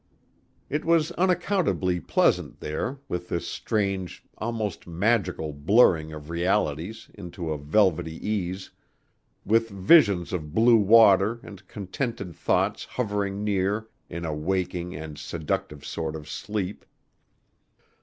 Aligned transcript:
It 0.67 0.83
was 0.83 1.11
unaccountably 1.11 1.99
pleasant 1.99 2.59
there, 2.59 2.97
with 3.07 3.29
this 3.29 3.47
strange, 3.47 4.23
almost 4.39 4.87
magical 4.87 5.53
blurring 5.53 6.11
of 6.11 6.31
realities 6.31 7.11
into 7.13 7.51
a 7.51 7.57
velvety 7.59 8.15
ease... 8.27 8.71
with 9.45 9.69
visions 9.69 10.33
of 10.33 10.55
blue 10.55 10.77
water 10.77 11.39
and 11.43 11.67
contented 11.67 12.35
thoughts 12.35 12.83
hovering 12.85 13.43
near 13.43 13.89
in 14.09 14.25
a 14.25 14.33
waking 14.33 14.95
and 14.95 15.19
seductive 15.19 15.85
sort 15.85 16.15
of 16.15 16.27
sleep. 16.27 16.83